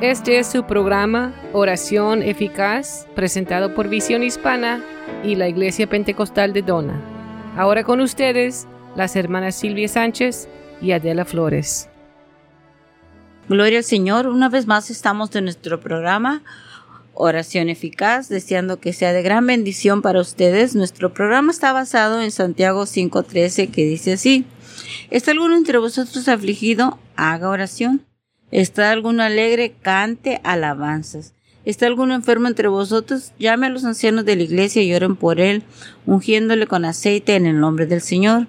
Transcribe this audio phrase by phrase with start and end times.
[0.00, 4.84] Este es su programa Oración Eficaz, presentado por Visión Hispana
[5.22, 7.00] y la Iglesia Pentecostal de Dona.
[7.56, 10.48] Ahora con ustedes, las hermanas Silvia Sánchez
[10.82, 11.88] y Adela Flores.
[13.48, 16.42] Gloria al Señor, una vez más estamos en nuestro programa
[17.14, 20.74] Oración Eficaz, deseando que sea de gran bendición para ustedes.
[20.74, 24.44] Nuestro programa está basado en Santiago 5.13 que dice así,
[25.10, 26.98] ¿está alguno entre vosotros afligido?
[27.14, 28.04] Haga oración.
[28.54, 29.74] ¿Está alguno alegre?
[29.82, 31.34] Cante alabanzas.
[31.64, 33.32] ¿Está alguno enfermo entre vosotros?
[33.36, 35.64] Llame a los ancianos de la iglesia y oren por él,
[36.06, 38.46] ungiéndole con aceite en el nombre del Señor.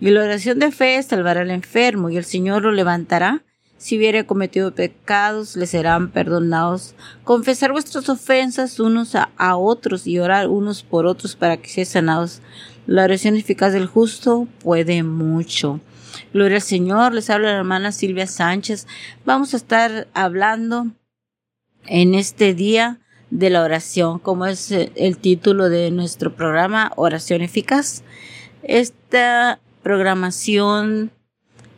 [0.00, 3.44] Y la oración de fe salvará al enfermo, y el Señor lo levantará.
[3.78, 6.96] Si hubiere cometido pecados, le serán perdonados.
[7.22, 11.86] Confesar vuestras ofensas unos a, a otros y orar unos por otros para que sean
[11.86, 12.42] sanados.
[12.88, 15.80] La oración eficaz del justo puede mucho.
[16.32, 18.86] Gloria al Señor, les habla la hermana Silvia Sánchez.
[19.24, 20.88] Vamos a estar hablando
[21.86, 27.42] en este día de la oración, como es eh, el título de nuestro programa, Oración
[27.42, 28.02] Eficaz.
[28.62, 31.10] Esta programación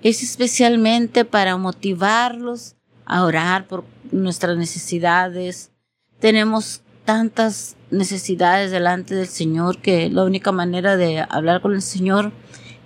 [0.03, 5.73] es especialmente para motivarlos a orar por nuestras necesidades.
[6.21, 12.33] Tenemos tantas necesidades delante del Señor que la única manera de hablar con el Señor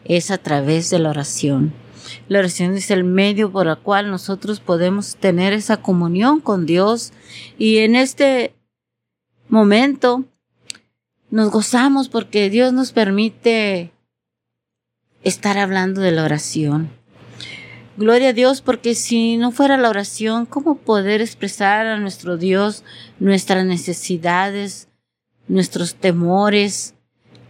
[0.05, 1.73] es a través de la oración.
[2.29, 7.13] La oración es el medio por el cual nosotros podemos tener esa comunión con Dios
[7.59, 8.55] y en este
[9.49, 10.25] momento
[11.31, 13.93] nos gozamos porque Dios nos permite
[15.23, 16.91] estar hablando de la oración.
[17.97, 22.83] Gloria a Dios porque si no fuera la oración, ¿cómo poder expresar a nuestro Dios
[23.19, 24.89] nuestras necesidades,
[25.49, 26.95] nuestros temores,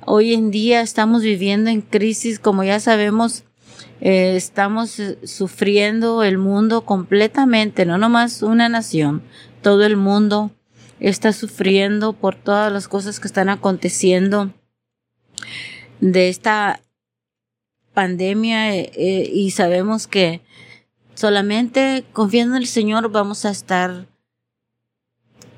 [0.06, 3.44] Hoy en día estamos viviendo en crisis, como ya sabemos,
[4.00, 9.22] eh, estamos eh, sufriendo el mundo completamente, no nomás una nación,
[9.60, 10.50] todo el mundo
[11.00, 14.54] está sufriendo por todas las cosas que están aconteciendo
[16.00, 16.80] de esta
[17.92, 20.40] pandemia eh, y sabemos que
[21.14, 24.06] solamente confiando en el Señor vamos a estar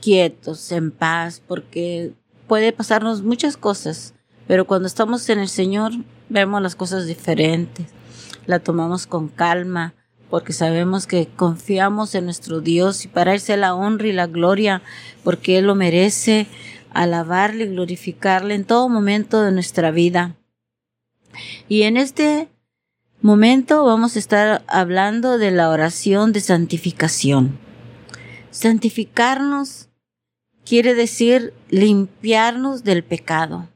[0.00, 2.12] quietos, en paz, porque
[2.48, 4.14] puede pasarnos muchas cosas
[4.52, 5.92] pero cuando estamos en el Señor,
[6.28, 7.86] vemos las cosas diferentes,
[8.44, 9.94] la tomamos con calma,
[10.28, 14.26] porque sabemos que confiamos en nuestro Dios y para Él sea la honra y la
[14.26, 14.82] gloria,
[15.24, 16.48] porque Él lo merece,
[16.90, 20.36] alabarle y glorificarle en todo momento de nuestra vida.
[21.66, 22.50] Y en este
[23.22, 27.58] momento vamos a estar hablando de la oración de santificación.
[28.50, 29.88] Santificarnos
[30.66, 33.72] quiere decir limpiarnos del pecado.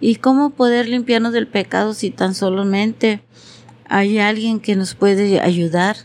[0.00, 3.22] ¿Y cómo poder limpiarnos del pecado si tan solamente
[3.84, 5.96] hay alguien que nos puede ayudar?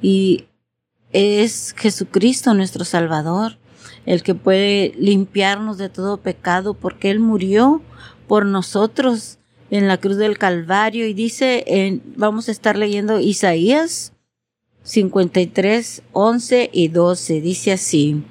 [0.00, 0.46] Y
[1.12, 3.58] es Jesucristo nuestro Salvador,
[4.06, 7.82] el que puede limpiarnos de todo pecado porque Él murió
[8.28, 9.38] por nosotros
[9.70, 14.12] en la cruz del Calvario y dice, en, vamos a estar leyendo Isaías
[14.84, 18.22] 53, 11 y 12, dice así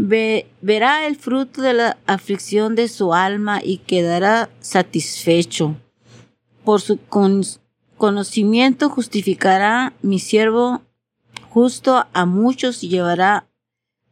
[0.00, 5.74] verá el fruto de la aflicción de su alma y quedará satisfecho.
[6.64, 7.00] Por su
[7.96, 10.82] conocimiento justificará mi siervo
[11.50, 13.48] justo a muchos y llevará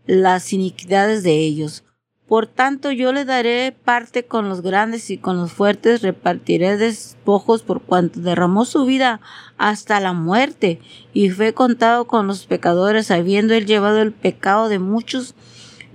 [0.06, 1.84] las iniquidades de ellos.
[2.26, 7.62] Por tanto yo le daré parte con los grandes y con los fuertes repartiré despojos
[7.62, 9.20] por cuanto derramó su vida
[9.58, 10.80] hasta la muerte
[11.12, 15.36] y fue contado con los pecadores habiendo él llevado el pecado de muchos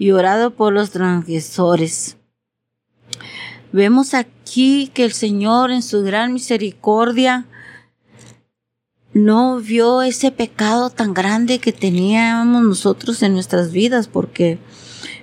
[0.02, 2.18] y orado por los transgresores.
[3.72, 7.46] Vemos aquí que el Señor en su gran misericordia
[9.14, 14.58] no vio ese pecado tan grande que teníamos nosotros en nuestras vidas, porque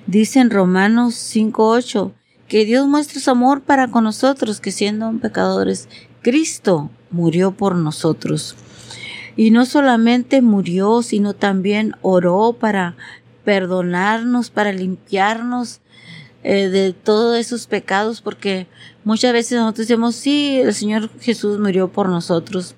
[0.07, 2.13] dice en Romanos 5.8
[2.47, 5.89] que Dios muestra su amor para con nosotros, que siendo pecadores,
[6.23, 8.55] Cristo murió por nosotros.
[9.35, 12.97] Y no solamente murió, sino también oró para
[13.49, 15.81] perdonarnos, para limpiarnos
[16.43, 18.67] eh, de todos esos pecados, porque
[19.05, 22.75] muchas veces nosotros decimos, sí, el Señor Jesús murió por nosotros,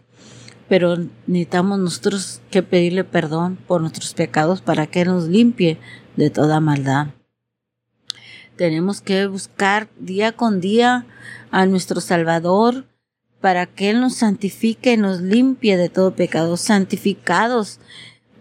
[0.68, 0.96] pero
[1.26, 5.76] necesitamos nosotros que pedirle perdón por nuestros pecados para que nos limpie
[6.14, 7.08] de toda maldad.
[8.54, 11.04] Tenemos que buscar día con día
[11.50, 12.86] a nuestro Salvador
[13.40, 17.80] para que Él nos santifique y nos limpie de todo pecado, santificados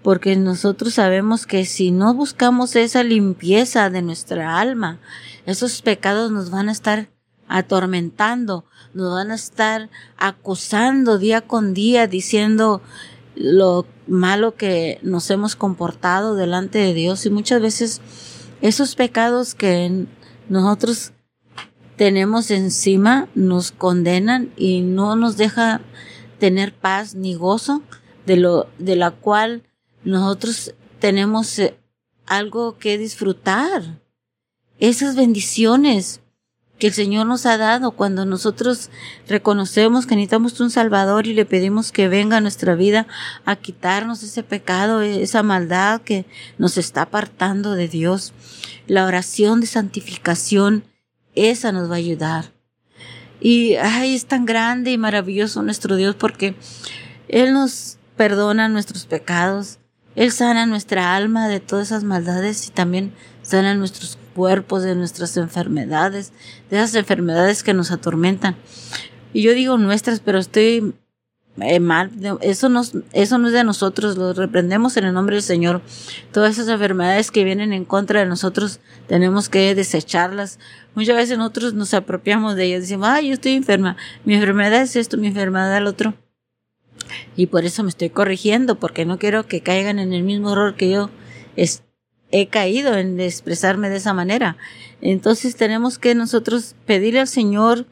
[0.03, 4.99] porque nosotros sabemos que si no buscamos esa limpieza de nuestra alma,
[5.45, 7.09] esos pecados nos van a estar
[7.47, 12.81] atormentando, nos van a estar acosando día con día diciendo,
[13.39, 17.25] lo malo que nos hemos comportado delante de Dios.
[17.25, 18.01] Y muchas veces
[18.61, 20.05] esos pecados que
[20.49, 21.13] nosotros
[21.95, 25.81] tenemos encima nos condenan y no nos deja
[26.37, 27.81] tener paz ni gozo
[28.25, 29.63] de lo de la cual
[30.03, 31.77] nosotros tenemos eh,
[32.25, 33.99] algo que disfrutar.
[34.79, 36.21] Esas bendiciones
[36.79, 38.89] que el Señor nos ha dado cuando nosotros
[39.27, 43.05] reconocemos que necesitamos un Salvador y le pedimos que venga a nuestra vida
[43.43, 46.25] a quitarnos ese pecado, esa maldad que
[46.57, 48.33] nos está apartando de Dios.
[48.87, 50.85] La oración de santificación,
[51.35, 52.53] esa nos va a ayudar.
[53.41, 56.55] Y ay, es tan grande y maravilloso nuestro Dios porque
[57.27, 59.79] Él nos perdona nuestros pecados,
[60.15, 65.35] Él sana nuestra alma de todas esas maldades y también sana nuestros cuerpos, de nuestras
[65.37, 66.31] enfermedades,
[66.69, 68.55] de esas enfermedades que nos atormentan.
[69.33, 70.93] Y yo digo nuestras, pero estoy
[71.61, 72.11] eh, mal.
[72.41, 75.81] Eso no, eso no es de nosotros, lo reprendemos en el nombre del Señor.
[76.31, 80.59] Todas esas enfermedades que vienen en contra de nosotros, tenemos que desecharlas.
[80.95, 84.95] Muchas veces nosotros nos apropiamos de ellas, decimos, ay, yo estoy enferma, mi enfermedad es
[84.95, 86.13] esto, mi enfermedad es el otro.
[87.35, 90.75] Y por eso me estoy corrigiendo, porque no quiero que caigan en el mismo error
[90.75, 91.09] que yo
[92.31, 94.57] he caído en expresarme de esa manera.
[95.01, 97.85] Entonces tenemos que nosotros pedirle al Señor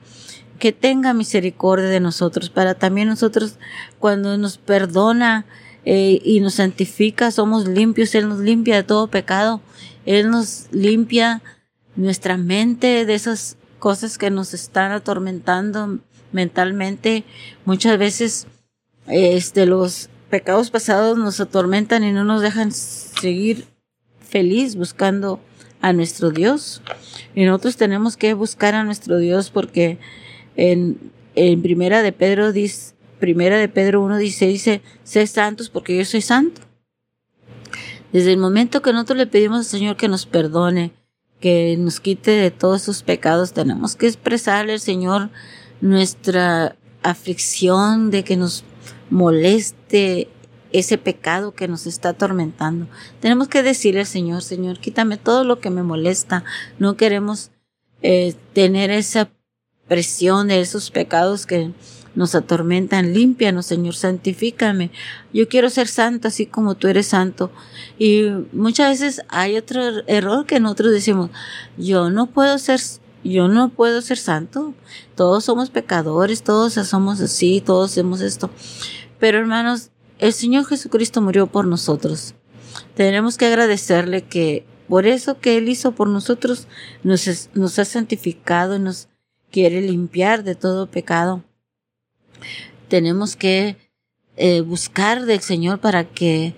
[0.59, 3.57] que tenga misericordia de nosotros, para también nosotros
[3.99, 5.45] cuando nos perdona
[5.85, 9.61] eh, y nos santifica, somos limpios, Él nos limpia de todo pecado,
[10.05, 11.41] Él nos limpia
[11.95, 15.99] nuestra mente de esas cosas que nos están atormentando
[16.31, 17.23] mentalmente.
[17.65, 18.47] Muchas veces,
[19.07, 23.65] este, los pecados pasados nos atormentan y no nos dejan seguir
[24.19, 25.39] feliz buscando
[25.81, 26.81] a nuestro Dios.
[27.35, 29.97] Y nosotros tenemos que buscar a nuestro Dios porque
[30.55, 35.97] en, en primera de Pedro dice, primera de Pedro 1 dice, dice, sé santos porque
[35.97, 36.61] yo soy santo.
[38.11, 40.91] Desde el momento que nosotros le pedimos al Señor que nos perdone,
[41.39, 45.29] que nos quite de todos sus pecados, tenemos que expresarle al Señor
[45.81, 48.63] nuestra aflicción de que nos
[49.09, 50.29] moleste
[50.71, 52.87] ese pecado que nos está atormentando.
[53.19, 56.43] Tenemos que decirle al Señor, Señor, quítame todo lo que me molesta.
[56.79, 57.51] No queremos
[58.01, 59.29] eh, tener esa
[59.87, 61.71] presión de esos pecados que
[62.15, 63.13] nos atormentan.
[63.13, 64.91] Límpianos, Señor, santifícame.
[65.33, 67.51] Yo quiero ser santo así como tú eres santo.
[67.97, 71.29] Y muchas veces hay otro error que nosotros decimos,
[71.77, 72.81] yo no puedo ser
[73.29, 74.73] yo no puedo ser santo.
[75.15, 78.49] Todos somos pecadores, todos somos así, todos hacemos esto.
[79.19, 79.89] Pero hermanos,
[80.19, 82.35] el Señor Jesucristo murió por nosotros.
[82.95, 86.67] Tenemos que agradecerle que por eso que Él hizo por nosotros
[87.03, 89.09] nos, nos ha santificado y nos
[89.51, 91.43] quiere limpiar de todo pecado.
[92.87, 93.77] Tenemos que
[94.37, 96.55] eh, buscar del Señor para que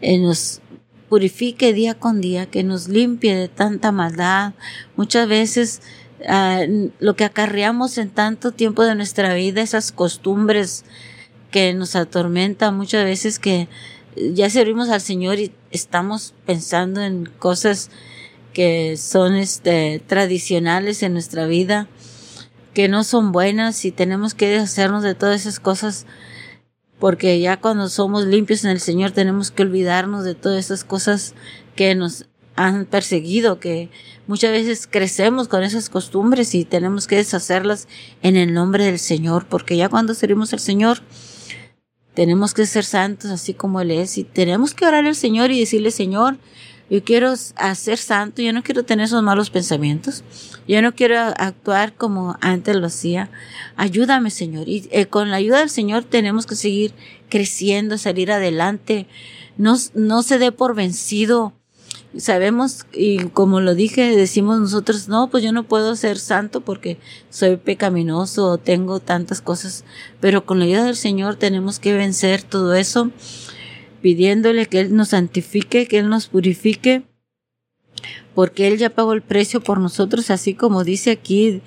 [0.00, 0.60] eh, nos
[1.08, 4.54] purifique día con día, que nos limpie de tanta maldad.
[4.96, 5.82] Muchas veces
[6.28, 6.62] ah,
[6.98, 10.84] lo que acarreamos en tanto tiempo de nuestra vida, esas costumbres
[11.50, 13.68] que nos atormenta muchas veces que
[14.16, 17.90] ya servimos al Señor y estamos pensando en cosas
[18.52, 21.88] que son este, tradicionales en nuestra vida,
[22.72, 26.06] que no son buenas y tenemos que deshacernos de todas esas cosas
[26.98, 31.34] porque ya cuando somos limpios en el Señor tenemos que olvidarnos de todas esas cosas
[31.74, 33.90] que nos han perseguido, que
[34.26, 37.86] muchas veces crecemos con esas costumbres y tenemos que deshacerlas
[38.22, 41.02] en el nombre del Señor, porque ya cuando servimos al Señor,
[42.14, 45.60] tenemos que ser santos así como Él es y tenemos que orar al Señor y
[45.60, 46.38] decirle, Señor,
[46.88, 50.22] yo quiero hacer santo, yo no quiero tener esos malos pensamientos,
[50.68, 53.28] yo no quiero actuar como antes lo hacía.
[53.76, 54.68] Ayúdame, Señor.
[54.68, 56.94] Y eh, con la ayuda del Señor tenemos que seguir
[57.28, 59.08] creciendo, salir adelante.
[59.58, 61.55] No, no se dé por vencido
[62.18, 66.98] sabemos y como lo dije, decimos nosotros, no, pues yo no puedo ser santo porque
[67.30, 69.84] soy pecaminoso tengo tantas cosas,
[70.20, 73.10] pero con la ayuda del Señor tenemos que vencer todo eso,
[74.02, 77.04] pidiéndole que Él nos santifique, que Él nos purifique,
[78.34, 81.62] porque Él ya pagó el precio por nosotros, así como dice aquí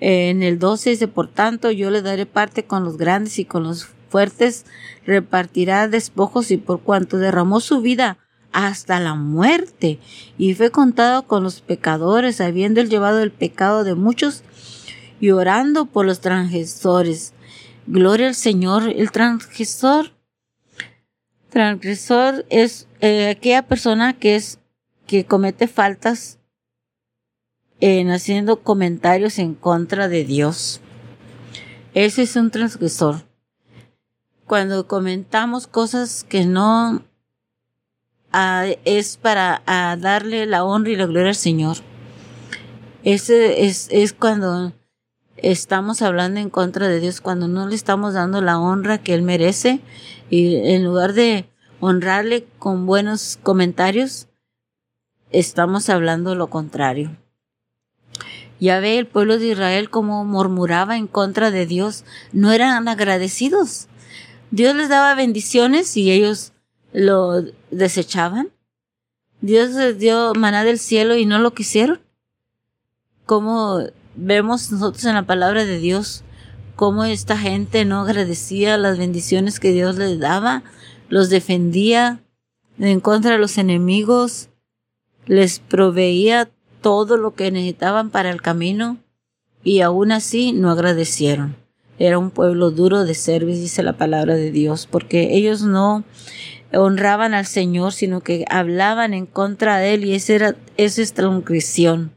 [0.00, 3.44] eh, en el 12, dice, por tanto yo le daré parte con los grandes y
[3.44, 4.64] con los fuertes,
[5.04, 8.18] repartirá despojos y por cuanto derramó su vida,
[8.54, 9.98] hasta la muerte,
[10.38, 14.44] y fue contado con los pecadores, habiendo él llevado el pecado de muchos
[15.20, 17.34] y orando por los transgresores.
[17.88, 20.12] Gloria al Señor, el transgresor.
[21.50, 24.60] Transgresor es eh, aquella persona que es
[25.08, 26.38] que comete faltas
[27.80, 30.80] en haciendo comentarios en contra de Dios.
[31.92, 33.26] Ese es un transgresor.
[34.46, 37.02] cuando comentamos cosas que no
[38.84, 41.76] es para ah, darle la honra y la gloria al Señor.
[43.04, 44.72] Ese es, es cuando
[45.36, 49.22] estamos hablando en contra de Dios, cuando no le estamos dando la honra que Él
[49.22, 49.80] merece
[50.30, 51.48] y en lugar de
[51.80, 54.28] honrarle con buenos comentarios,
[55.30, 57.16] estamos hablando lo contrario.
[58.58, 63.88] Ya ve el pueblo de Israel como murmuraba en contra de Dios, no eran agradecidos.
[64.50, 66.53] Dios les daba bendiciones y ellos
[66.94, 68.50] lo desechaban.
[69.42, 72.00] Dios les dio maná del cielo y no lo quisieron.
[73.26, 73.80] Como
[74.14, 76.24] vemos nosotros en la palabra de Dios,
[76.76, 80.62] cómo esta gente no agradecía las bendiciones que Dios les daba,
[81.08, 82.20] los defendía
[82.78, 84.48] en contra de los enemigos,
[85.26, 86.48] les proveía
[86.80, 88.98] todo lo que necesitaban para el camino
[89.64, 91.56] y aún así no agradecieron.
[91.98, 96.04] Era un pueblo duro de servicio, dice la palabra de Dios, porque ellos no
[96.76, 101.12] honraban al Señor, sino que hablaban en contra de Él y esa, era, esa es
[101.12, 102.12] transgresión.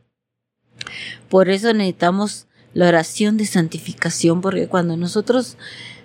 [1.29, 5.57] Por eso necesitamos la oración de santificación, porque cuando nosotros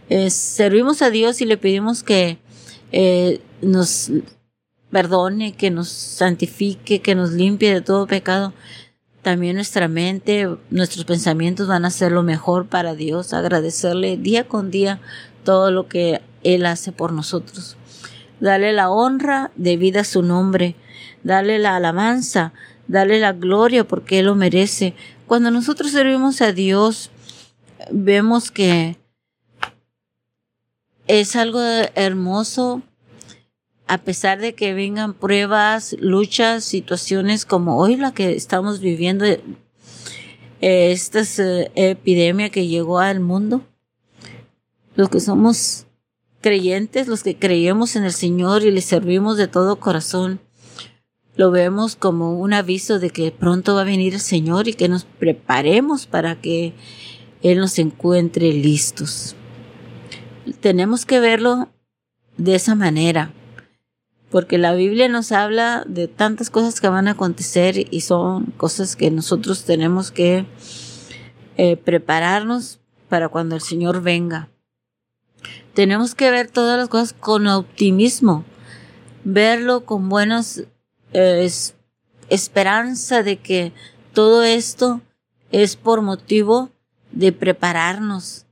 [0.08, 2.38] eh, servimos a Dios y le pedimos que
[2.92, 4.10] eh, nos
[4.90, 8.52] perdone, que nos santifique, que nos limpie de todo pecado,
[9.22, 14.70] también nuestra mente, nuestros pensamientos van a ser lo mejor para Dios, agradecerle día con
[14.70, 15.00] día
[15.44, 17.76] todo lo que Él hace por nosotros.
[18.42, 20.74] Dale la honra debida a su nombre,
[21.22, 22.52] dale la alabanza,
[22.88, 24.94] dale la gloria porque Él lo merece.
[25.28, 27.12] Cuando nosotros servimos a Dios,
[27.92, 28.96] vemos que
[31.06, 31.60] es algo
[31.94, 32.82] hermoso
[33.86, 39.38] a pesar de que vengan pruebas, luchas, situaciones como hoy la que estamos viviendo, eh,
[40.60, 43.62] esta eh, epidemia que llegó al mundo,
[44.96, 45.86] los que somos
[46.42, 50.40] creyentes, los que creemos en el Señor y le servimos de todo corazón,
[51.36, 54.90] lo vemos como un aviso de que pronto va a venir el Señor y que
[54.90, 56.74] nos preparemos para que
[57.40, 59.34] Él nos encuentre listos.
[60.60, 61.70] Tenemos que verlo
[62.36, 63.32] de esa manera
[64.32, 68.96] porque la Biblia nos habla de tantas cosas que van a acontecer y son cosas
[68.96, 70.46] que nosotros tenemos que
[71.58, 72.80] eh, prepararnos
[73.10, 74.48] para cuando el Señor venga.
[75.74, 78.44] Tenemos que ver todas las cosas con optimismo,
[79.24, 80.64] verlo con buenas
[81.14, 81.48] eh,
[82.28, 83.72] esperanza de que
[84.12, 85.00] todo esto
[85.50, 86.70] es por motivo
[87.10, 88.46] de prepararnos,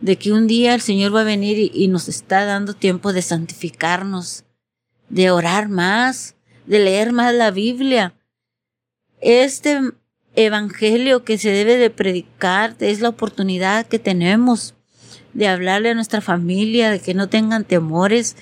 [0.00, 3.22] de que un día el Señor va a venir y nos está dando tiempo de
[3.22, 4.44] santificarnos,
[5.08, 8.14] de orar más, de leer más la Biblia.
[9.20, 9.80] Este
[10.36, 14.74] evangelio que se debe de predicar es la oportunidad que tenemos
[15.34, 18.36] de hablarle a nuestra familia, de que no tengan temores,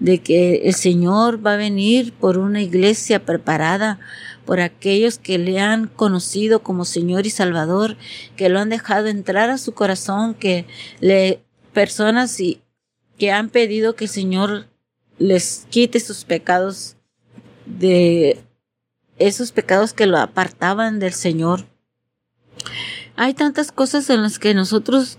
[0.00, 3.98] de que el Señor va a venir por una iglesia preparada
[4.44, 7.96] por aquellos que le han conocido como Señor y Salvador,
[8.36, 10.66] que lo han dejado entrar a su corazón, que
[11.00, 11.42] le
[11.74, 12.62] personas y
[13.18, 14.66] que han pedido que el Señor
[15.18, 16.96] les quite sus pecados
[17.66, 18.40] de
[19.18, 21.66] esos pecados que lo apartaban del Señor.
[23.16, 25.18] Hay tantas cosas en las que nosotros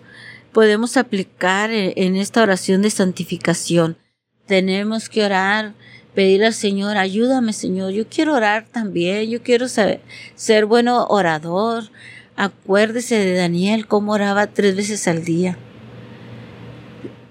[0.51, 3.97] podemos aplicar en, esta oración de santificación.
[4.45, 5.73] Tenemos que orar,
[6.15, 11.91] pedir al Señor, ayúdame Señor, yo quiero orar también, yo quiero ser bueno orador.
[12.35, 15.57] Acuérdese de Daniel, cómo oraba tres veces al día.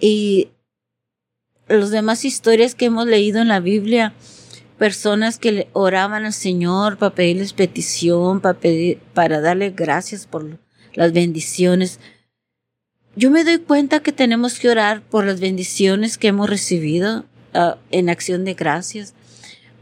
[0.00, 0.48] Y
[1.66, 4.14] las demás historias que hemos leído en la Biblia,
[4.78, 10.58] personas que oraban al Señor para pedirles petición, para, pedir, para darle gracias por
[10.94, 12.00] las bendiciones.
[13.18, 17.74] Yo me doy cuenta que tenemos que orar por las bendiciones que hemos recibido uh,
[17.90, 19.12] en acción de gracias,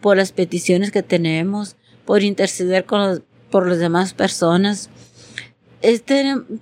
[0.00, 1.76] por las peticiones que tenemos,
[2.06, 4.88] por interceder con por las demás personas.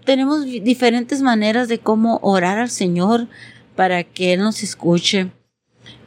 [0.05, 3.29] Tenemos diferentes maneras de cómo orar al Señor,
[3.77, 5.31] para que Él nos escuche.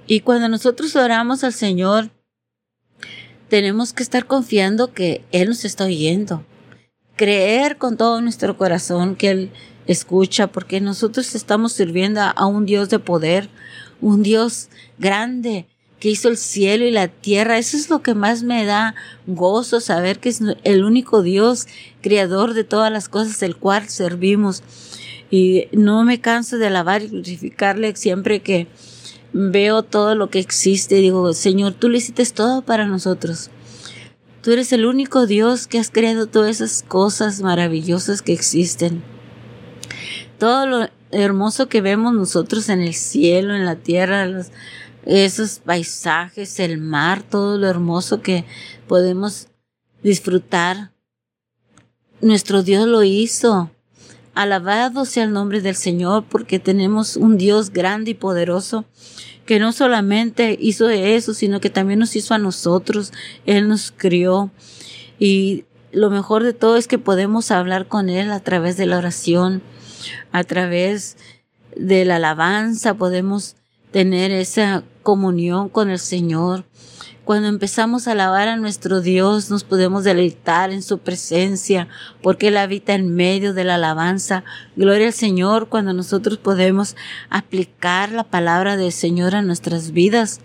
[0.05, 2.09] Y cuando nosotros oramos al Señor,
[3.47, 6.45] tenemos que estar confiando que Él nos está oyendo.
[7.15, 9.51] Creer con todo nuestro corazón que Él
[9.87, 13.49] escucha, porque nosotros estamos sirviendo a un Dios de poder,
[14.01, 15.65] un Dios grande,
[15.99, 17.57] que hizo el cielo y la tierra.
[17.57, 21.67] Eso es lo que más me da gozo, saber que es el único Dios,
[22.01, 24.63] creador de todas las cosas, el cual servimos.
[25.29, 28.67] Y no me canso de alabar y glorificarle siempre que
[29.33, 30.95] veo todo lo que existe.
[30.95, 33.49] Digo, Señor, tú le hiciste todo para nosotros.
[34.41, 39.03] Tú eres el único Dios que has creado todas esas cosas maravillosas que existen.
[40.37, 44.27] Todo lo hermoso que vemos nosotros en el cielo, en la tierra,
[45.05, 48.45] esos paisajes, el mar, todo lo hermoso que
[48.87, 49.47] podemos
[50.03, 50.91] disfrutar.
[52.21, 53.71] Nuestro Dios lo hizo.
[54.33, 58.85] Alabado sea el nombre del Señor porque tenemos un Dios grande y poderoso
[59.47, 63.13] que no solamente hizo eso, sino que también nos hizo a nosotros.
[63.45, 64.51] Él nos crió.
[65.17, 68.97] Y lo mejor de todo es que podemos hablar con Él a través de la
[68.97, 69.63] oración,
[70.31, 71.17] a través
[71.75, 73.55] de la alabanza, podemos
[73.91, 76.65] tener esa comunión con el Señor.
[77.23, 81.89] Cuando empezamos a alabar a nuestro Dios, nos podemos deleitar en su presencia,
[82.21, 84.45] porque Él habita en medio de la alabanza.
[84.77, 86.95] Gloria al Señor cuando nosotros podemos
[87.29, 90.39] aplicar la palabra del Señor a nuestras vidas.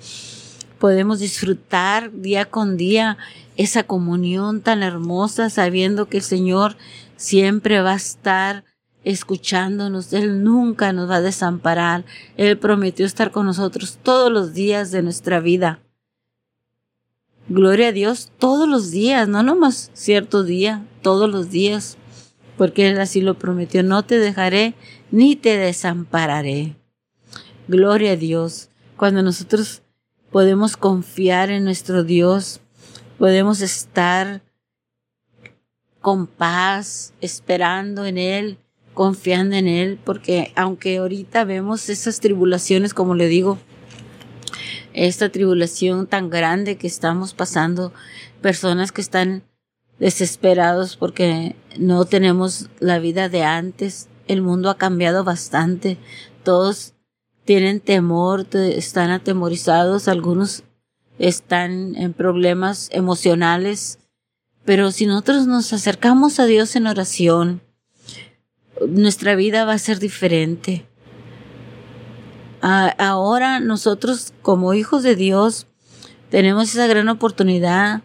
[0.81, 3.17] Podemos disfrutar día con día
[3.57, 6.77] esa comunión tan hermosa, sabiendo que el Señor
[7.17, 8.65] siempre va a estar
[9.05, 10.13] escuchándonos.
[10.13, 12.05] Él nunca nos va a desamparar.
[12.37, 15.81] Él prometió estar con nosotros todos los días de nuestra vida.
[17.49, 21.99] Gloria a Dios todos los días, no nomás cierto día, todos los días,
[22.57, 23.83] porque Él así lo prometió.
[23.83, 24.75] No te dejaré
[25.11, 26.77] ni te desampararé.
[27.69, 28.69] Gloria a Dios.
[28.97, 29.83] Cuando nosotros
[30.31, 32.61] podemos confiar en nuestro Dios,
[33.19, 34.43] podemos estar
[36.01, 38.59] con paz, esperando en Él,
[38.95, 43.59] confiando en Él, porque aunque ahorita vemos esas tribulaciones, como le digo,
[44.93, 47.93] esta tribulación tan grande que estamos pasando,
[48.41, 49.43] personas que están
[49.99, 55.99] desesperados porque no tenemos la vida de antes, el mundo ha cambiado bastante,
[56.43, 56.95] todos
[57.45, 60.65] tienen temor, están atemorizados, algunos
[61.19, 63.99] están en problemas emocionales,
[64.65, 67.63] pero si nosotros nos acercamos a Dios en oración,
[68.89, 70.87] nuestra vida va a ser diferente.
[72.61, 75.67] ahora nosotros como hijos de Dios
[76.31, 78.03] tenemos esa gran oportunidad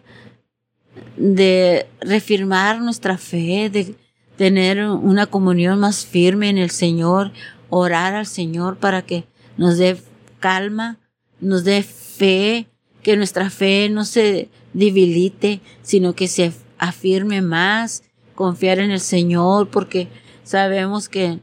[1.16, 3.94] de reafirmar nuestra fe, de
[4.36, 7.32] tener una comunión más firme en el Señor,
[7.70, 9.24] orar al Señor para que
[9.56, 9.96] nos dé
[10.40, 10.98] calma,
[11.40, 12.66] nos dé fe,
[13.02, 19.68] que nuestra fe no se debilite, sino que se afirme más, confiar en el Señor,
[19.68, 20.08] porque
[20.48, 21.40] Sabemos que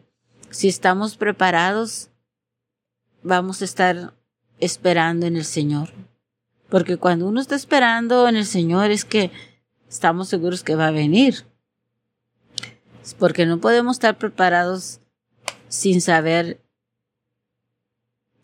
[0.49, 2.09] si estamos preparados,
[3.21, 4.15] vamos a estar
[4.59, 5.89] esperando en el Señor.
[6.69, 9.29] Porque cuando uno está esperando en el Señor es que
[9.87, 11.45] estamos seguros que va a venir.
[13.19, 15.01] Porque no podemos estar preparados
[15.67, 16.59] sin saber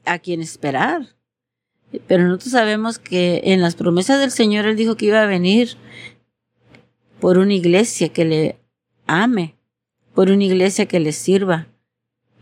[0.06, 1.08] a quién esperar.
[2.06, 5.76] Pero nosotros sabemos que en las promesas del Señor Él dijo que iba a venir
[7.20, 8.60] por una iglesia que le
[9.08, 9.56] ame
[10.14, 11.68] por una iglesia que les sirva.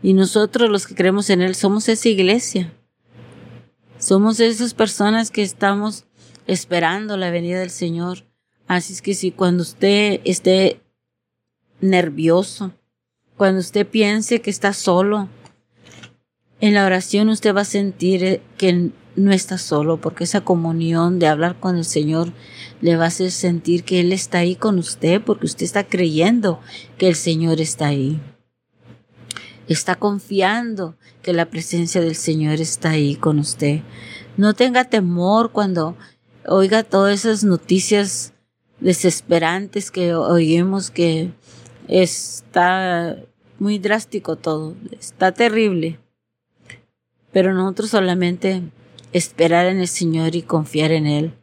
[0.02, 2.72] Y nosotros los que creemos en Él somos esa iglesia.
[3.98, 6.06] Somos esas personas que estamos
[6.46, 8.24] esperando la venida del Señor.
[8.66, 10.80] Así es que si cuando usted esté
[11.80, 12.72] nervioso,
[13.36, 15.28] cuando usted piense que está solo,
[16.60, 21.28] en la oración usted va a sentir que no está solo, porque esa comunión de
[21.28, 22.32] hablar con el Señor
[22.80, 26.60] le va a hacer sentir que Él está ahí con usted, porque usted está creyendo
[26.98, 28.20] que el Señor está ahí.
[29.68, 33.82] Está confiando que la presencia del Señor está ahí con usted.
[34.36, 35.96] No tenga temor cuando
[36.46, 38.32] oiga todas esas noticias
[38.80, 41.30] desesperantes que oímos que
[41.88, 43.16] está
[43.58, 46.00] muy drástico todo, está terrible.
[47.32, 48.62] Pero nosotros solamente
[49.12, 51.34] esperar en el Señor y confiar en Él.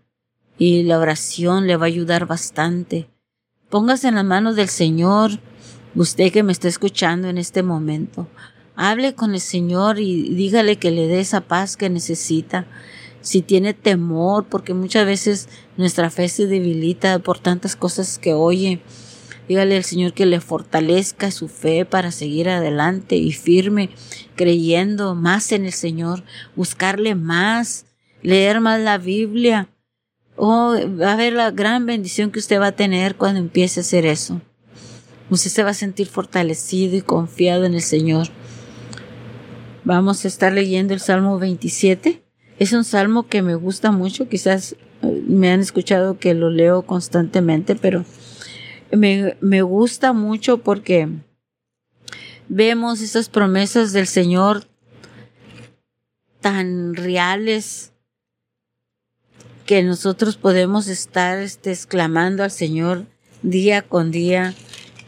[0.58, 3.10] Y la oración le va a ayudar bastante.
[3.70, 5.32] Póngase en las manos del Señor,
[5.96, 8.28] usted que me está escuchando en este momento.
[8.76, 12.66] Hable con el Señor y dígale que le dé esa paz que necesita.
[13.22, 18.82] Si tiene temor, porque muchas veces nuestra fe se debilita por tantas cosas que oye,
[19.48, 23.90] Dígale al Señor que le fortalezca su fe para seguir adelante y firme,
[24.36, 26.24] creyendo más en el Señor,
[26.56, 27.86] buscarle más,
[28.22, 29.70] leer más la Biblia.
[30.36, 33.82] Oh, va a ver la gran bendición que usted va a tener cuando empiece a
[33.82, 34.42] hacer eso.
[35.30, 38.28] Usted se va a sentir fortalecido y confiado en el Señor.
[39.84, 42.22] Vamos a estar leyendo el Salmo 27.
[42.60, 46.82] Es un salmo que me gusta mucho, quizás eh, me han escuchado que lo leo
[46.82, 48.04] constantemente, pero
[48.92, 51.10] me, me gusta mucho porque
[52.50, 54.66] vemos esas promesas del Señor
[56.42, 57.92] tan reales
[59.66, 63.06] que nosotros podemos estar este, exclamando al Señor
[63.42, 64.54] día con día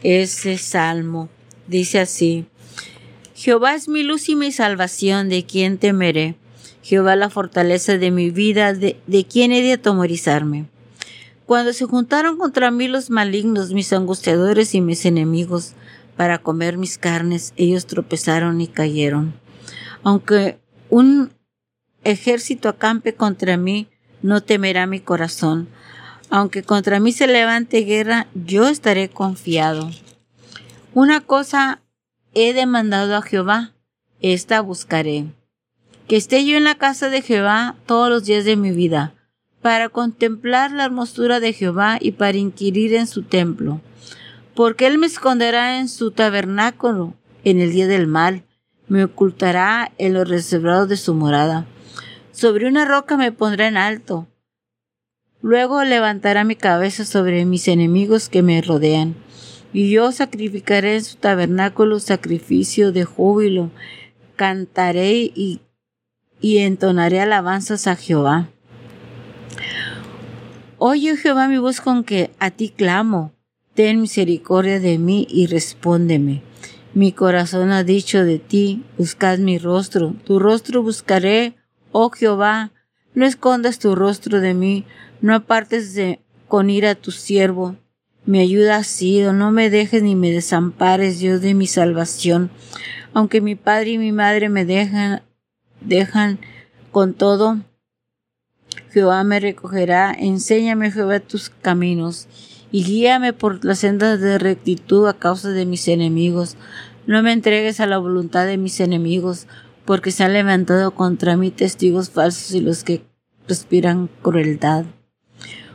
[0.02, 1.28] ese salmo.
[1.66, 2.46] Dice así,
[3.34, 6.34] Jehová es mi luz y mi salvación, ¿de quién temeré?
[6.82, 10.66] Jehová la fortaleza de mi vida, ¿de, de quién he de atemorizarme?
[11.50, 15.72] Cuando se juntaron contra mí los malignos, mis angustiadores y mis enemigos,
[16.16, 19.34] para comer mis carnes, ellos tropezaron y cayeron.
[20.04, 20.60] Aunque
[20.90, 21.32] un
[22.04, 23.88] ejército acampe contra mí,
[24.22, 25.68] no temerá mi corazón.
[26.28, 29.90] Aunque contra mí se levante guerra, yo estaré confiado.
[30.94, 31.82] Una cosa
[32.32, 33.72] he demandado a Jehová,
[34.20, 35.24] esta buscaré.
[36.06, 39.14] Que esté yo en la casa de Jehová todos los días de mi vida,
[39.62, 43.80] para contemplar la hermosura de Jehová y para inquirir en su templo
[44.60, 48.44] porque él me esconderá en su tabernáculo en el día del mal,
[48.88, 51.66] me ocultará en los reservados de su morada.
[52.32, 54.28] Sobre una roca me pondrá en alto.
[55.40, 59.14] Luego levantará mi cabeza sobre mis enemigos que me rodean,
[59.72, 63.70] y yo sacrificaré en su tabernáculo sacrificio de júbilo,
[64.36, 65.62] cantaré y,
[66.38, 68.50] y entonaré alabanzas a Jehová.
[70.82, 73.34] Oye Jehová mi voz con que a ti clamo
[73.74, 76.42] ten misericordia de mí y respóndeme.
[76.94, 81.54] Mi corazón ha dicho de ti, buscad mi rostro, tu rostro buscaré,
[81.92, 82.72] oh Jehová,
[83.12, 84.86] no escondas tu rostro de mí,
[85.20, 87.76] no apartes de, con ira a tu siervo.
[88.24, 92.50] Mi ayuda ha sido, no me dejes ni me desampares, Dios de mi salvación.
[93.12, 95.20] Aunque mi padre y mi madre me dejan,
[95.82, 96.40] dejan
[96.90, 97.58] con todo,
[98.90, 102.28] Jehová me recogerá, enséñame Jehová tus caminos
[102.72, 106.56] y guíame por las sendas de rectitud a causa de mis enemigos.
[107.06, 109.46] No me entregues a la voluntad de mis enemigos,
[109.84, 113.02] porque se han levantado contra mí testigos falsos y los que
[113.48, 114.84] respiran crueldad.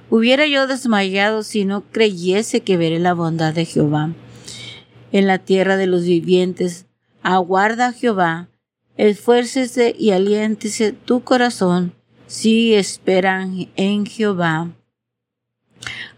[0.09, 4.13] Hubiera yo desmayado si no creyese que veré la bondad de Jehová.
[5.11, 6.85] En la tierra de los vivientes,
[7.23, 8.47] aguarda Jehová,
[8.97, 11.93] esfuércese y aliéntese tu corazón,
[12.27, 14.71] si esperan en Jehová.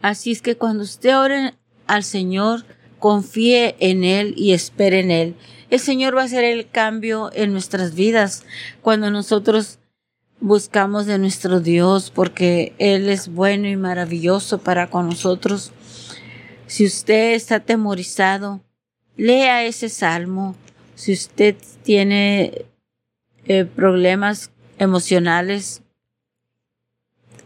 [0.02, 1.54] Así es que cuando usted ore
[1.88, 2.66] al Señor,
[3.00, 5.36] confíe en Él y espere en Él.
[5.70, 8.46] El Señor va a hacer el cambio en nuestras vidas
[8.82, 9.80] cuando nosotros
[10.40, 15.72] buscamos de nuestro Dios porque Él es bueno y maravilloso para con nosotros.
[16.68, 18.62] Si usted está atemorizado,
[19.16, 20.56] lea ese salmo.
[20.96, 22.66] Si usted tiene
[23.46, 25.82] eh, problemas emocionales,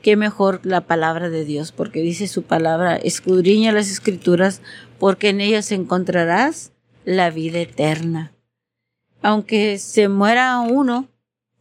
[0.01, 4.61] qué mejor la palabra de Dios, porque dice su palabra, escudriña las escrituras,
[4.99, 6.71] porque en ellas encontrarás
[7.05, 8.31] la vida eterna.
[9.21, 11.07] Aunque se muera uno,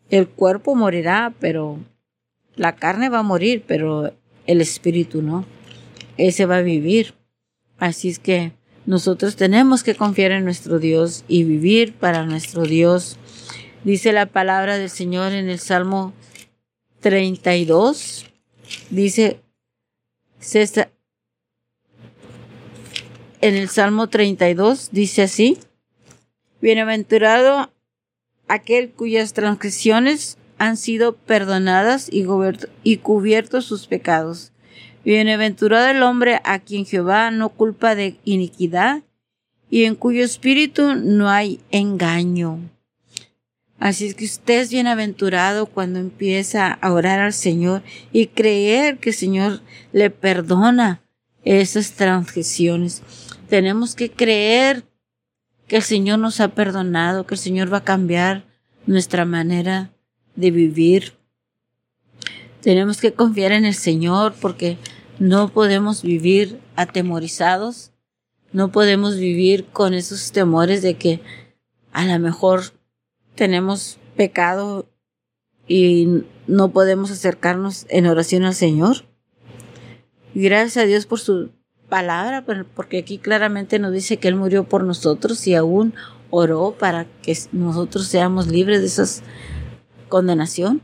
[0.09, 1.79] el cuerpo morirá, pero
[2.57, 4.13] la carne va a morir, pero
[4.47, 5.45] el espíritu no.
[6.17, 7.15] Ese va a vivir.
[7.79, 8.53] Así es que
[8.87, 13.19] nosotros tenemos que confiar en nuestro Dios y vivir para nuestro Dios.
[13.85, 16.13] Dice la palabra del Señor en el Salmo
[17.01, 18.30] 32,
[18.91, 19.41] Dice
[20.39, 20.91] César,
[23.41, 25.59] en el Salmo 32, dice así,
[26.61, 27.71] Bienaventurado
[28.49, 32.27] aquel cuyas transgresiones han sido perdonadas y,
[32.83, 34.53] y cubiertos sus pecados.
[35.05, 39.03] Bienaventurado el hombre a quien Jehová no culpa de iniquidad
[39.71, 42.59] y en cuyo espíritu no hay engaño.
[43.81, 49.09] Así es que usted es bienaventurado cuando empieza a orar al Señor y creer que
[49.09, 49.63] el Señor
[49.93, 51.03] le perdona
[51.45, 53.03] esas transgresiones.
[53.49, 54.85] Tenemos que creer
[55.67, 58.45] que el Señor nos ha perdonado, que el Señor va a cambiar
[58.85, 59.91] nuestra manera
[60.37, 61.15] de vivir.
[62.61, 64.77] Tenemos que confiar en el Señor porque
[65.19, 67.93] no podemos vivir atemorizados,
[68.53, 71.23] no podemos vivir con esos temores de que
[71.93, 72.79] a lo mejor
[73.35, 74.89] tenemos pecado
[75.67, 79.05] y no podemos acercarnos en oración al Señor.
[80.35, 81.51] gracias a Dios por su
[81.89, 85.95] palabra, porque aquí claramente nos dice que Él murió por nosotros y aún
[86.31, 89.25] oró para que nosotros seamos libres de esa
[90.09, 90.83] condenación.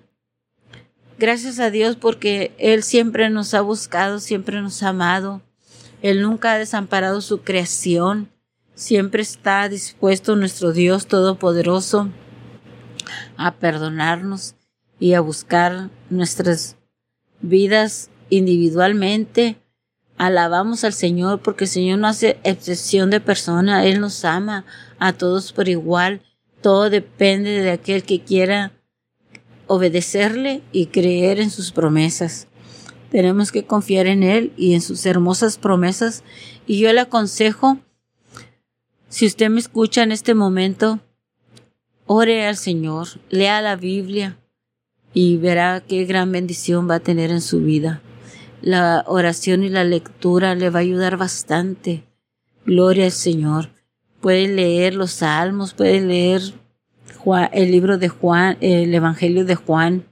[1.18, 5.42] Gracias a Dios porque Él siempre nos ha buscado, siempre nos ha amado.
[6.02, 8.30] Él nunca ha desamparado su creación.
[8.74, 12.10] Siempre está dispuesto nuestro Dios Todopoderoso
[13.36, 14.54] a perdonarnos
[14.98, 16.76] y a buscar nuestras
[17.40, 19.56] vidas individualmente.
[20.18, 24.64] Alabamos al Señor porque el Señor no hace excepción de persona, Él nos ama
[24.98, 26.22] a todos por igual.
[26.62, 28.72] Todo depende de aquel que quiera
[29.66, 32.48] obedecerle y creer en sus promesas.
[33.10, 36.24] Tenemos que confiar en Él y en sus hermosas promesas.
[36.66, 37.78] Y yo le aconsejo,
[39.08, 41.00] si usted me escucha en este momento,
[42.06, 44.38] ore al Señor, lea la Biblia
[45.12, 48.00] y verá qué gran bendición va a tener en su vida.
[48.62, 52.04] La oración y la lectura le va a ayudar bastante.
[52.64, 53.70] Gloria al Señor.
[54.20, 56.42] Puede leer los salmos, puede leer
[57.52, 60.04] el libro de Juan, el Evangelio de Juan.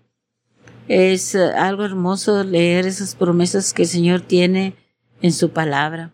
[0.89, 4.77] Es eh, algo hermoso leer esas promesas que el Señor tiene
[5.23, 6.13] en su palabra.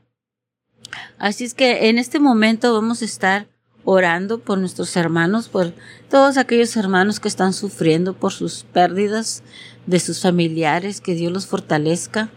[1.19, 3.49] Así es que en este momento vamos a estar
[3.90, 5.74] orando por nuestros hermanos, por
[6.09, 9.42] todos aquellos hermanos que están sufriendo por sus pérdidas
[9.87, 12.31] de sus familiares, que Dios los fortalezca.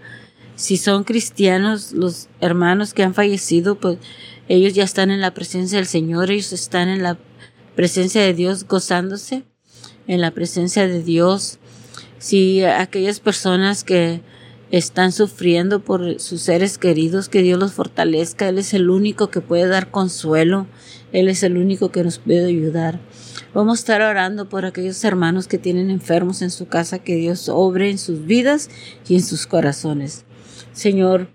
[0.56, 4.00] Si son cristianos, los hermanos que han fallecido, pues
[4.50, 7.20] ellos ya están en la presencia del Señor, ellos están en la
[7.76, 9.44] presencia de Dios gozándose,
[10.08, 11.60] en la presencia de Dios.
[12.18, 14.24] Si aquellas personas que
[14.74, 18.50] están sufriendo por sus seres queridos, que Dios los fortalezca.
[18.50, 20.66] Él es el único que puede dar consuelo.
[21.14, 23.00] Él es el único que nos puede ayudar.
[23.54, 27.48] Vamos a estar orando por aquellos hermanos que tienen enfermos en su casa, que Dios
[27.48, 28.70] obre en sus vidas
[29.08, 30.26] y en sus corazones.
[30.74, 31.30] Señor,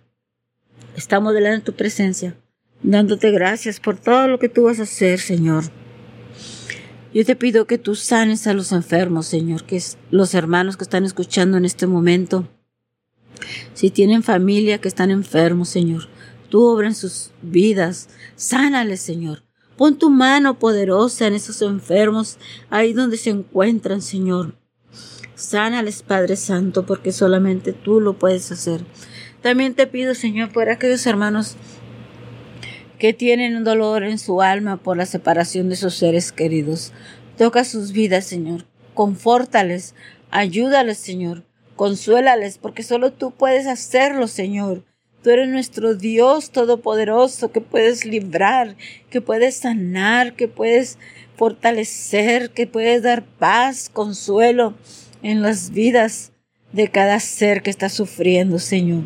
[0.94, 2.36] estamos delante de tu presencia,
[2.82, 5.64] dándote gracias por todo lo que tú vas a hacer, Señor.
[7.14, 10.84] Yo te pido que tú sanes a los enfermos, Señor, que es los hermanos que
[10.84, 12.46] están escuchando en este momento
[13.74, 16.08] si tienen familia que están enfermos, Señor,
[16.48, 18.08] tú obra en sus vidas.
[18.36, 19.47] Sánales, Señor.
[19.78, 22.36] Pon tu mano poderosa en esos enfermos,
[22.68, 24.56] ahí donde se encuentran, Señor.
[25.36, 28.80] Sánales, Padre Santo, porque solamente tú lo puedes hacer.
[29.40, 31.54] También te pido, Señor, por aquellos hermanos
[32.98, 36.92] que tienen un dolor en su alma por la separación de sus seres queridos.
[37.36, 38.64] Toca sus vidas, Señor.
[38.94, 39.94] Confórtales,
[40.32, 41.44] ayúdales, Señor.
[41.76, 44.87] Consuélales, porque solo tú puedes hacerlo, Señor.
[45.22, 48.76] Tú eres nuestro Dios todopoderoso que puedes librar,
[49.10, 50.98] que puedes sanar, que puedes
[51.36, 54.74] fortalecer, que puedes dar paz, consuelo
[55.22, 56.32] en las vidas
[56.72, 59.04] de cada ser que está sufriendo, Señor.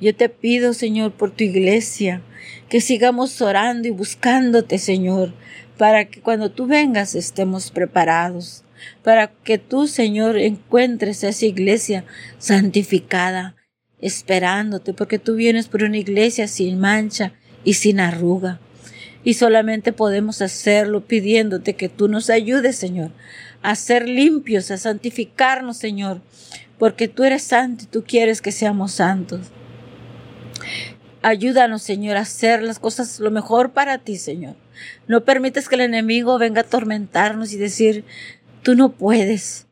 [0.00, 2.22] Yo te pido, Señor, por tu iglesia,
[2.68, 5.32] que sigamos orando y buscándote, Señor,
[5.78, 8.64] para que cuando tú vengas estemos preparados
[9.02, 12.04] para que tú, Señor, encuentres esa iglesia
[12.38, 13.56] santificada,
[14.02, 17.32] esperándote, porque tú vienes por una iglesia sin mancha
[17.64, 18.60] y sin arruga.
[19.24, 23.12] Y solamente podemos hacerlo pidiéndote que tú nos ayudes, Señor,
[23.62, 26.20] a ser limpios, a santificarnos, Señor,
[26.78, 29.40] porque tú eres santo y tú quieres que seamos santos.
[31.22, 34.56] Ayúdanos, Señor, a hacer las cosas lo mejor para ti, Señor.
[35.06, 38.04] No permites que el enemigo venga a atormentarnos y decir,
[38.62, 39.66] Tú no puedes.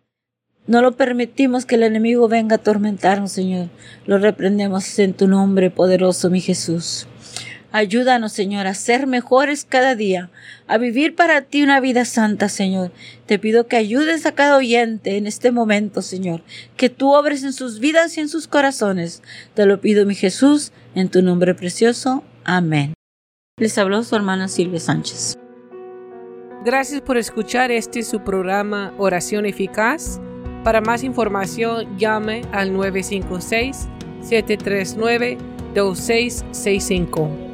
[0.66, 3.68] No lo permitimos que el enemigo venga a atormentarnos, Señor.
[4.06, 7.06] Lo reprendemos en tu nombre poderoso, mi Jesús.
[7.72, 10.30] Ayúdanos, Señor, a ser mejores cada día,
[10.66, 12.90] a vivir para ti una vida santa, Señor.
[13.26, 16.42] Te pido que ayudes a cada oyente en este momento, Señor,
[16.76, 19.22] que tú obres en sus vidas y en sus corazones.
[19.54, 22.24] Te lo pido, mi Jesús, en tu nombre precioso.
[22.44, 22.94] Amén.
[23.56, 25.38] Les habló su hermana Silvia Sánchez.
[26.64, 30.20] Gracias por escuchar este su programa Oración Eficaz.
[30.64, 33.88] Para más información llame al 956
[34.20, 35.38] 739
[35.74, 37.49] 2665.